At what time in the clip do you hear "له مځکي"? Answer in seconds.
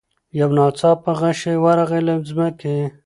2.07-2.75